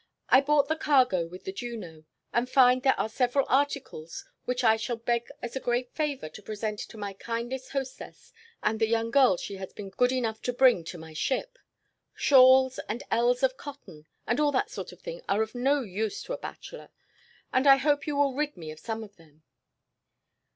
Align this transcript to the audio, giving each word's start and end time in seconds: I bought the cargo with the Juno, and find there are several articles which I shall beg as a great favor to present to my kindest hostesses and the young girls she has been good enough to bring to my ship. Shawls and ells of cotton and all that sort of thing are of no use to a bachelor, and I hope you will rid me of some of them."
I 0.29 0.41
bought 0.41 0.67
the 0.67 0.75
cargo 0.75 1.27
with 1.27 1.43
the 1.43 1.51
Juno, 1.51 2.05
and 2.33 2.49
find 2.49 2.81
there 2.81 2.99
are 2.99 3.07
several 3.07 3.45
articles 3.47 4.25
which 4.45 4.63
I 4.63 4.75
shall 4.75 4.95
beg 4.95 5.27
as 5.43 5.55
a 5.55 5.59
great 5.59 5.91
favor 5.93 6.27
to 6.27 6.41
present 6.41 6.79
to 6.79 6.97
my 6.97 7.13
kindest 7.13 7.69
hostesses 7.69 8.33
and 8.63 8.79
the 8.79 8.87
young 8.87 9.11
girls 9.11 9.41
she 9.41 9.57
has 9.57 9.73
been 9.73 9.91
good 9.91 10.11
enough 10.11 10.41
to 10.41 10.53
bring 10.53 10.83
to 10.85 10.97
my 10.97 11.13
ship. 11.13 11.59
Shawls 12.15 12.79
and 12.89 13.03
ells 13.11 13.43
of 13.43 13.57
cotton 13.57 14.07
and 14.25 14.39
all 14.39 14.51
that 14.53 14.71
sort 14.71 14.91
of 14.91 14.99
thing 15.01 15.21
are 15.29 15.43
of 15.43 15.53
no 15.53 15.81
use 15.81 16.23
to 16.23 16.33
a 16.33 16.37
bachelor, 16.39 16.89
and 17.53 17.67
I 17.67 17.75
hope 17.75 18.07
you 18.07 18.15
will 18.15 18.33
rid 18.33 18.57
me 18.57 18.71
of 18.71 18.79
some 18.79 19.03
of 19.03 19.17
them." 19.17 19.43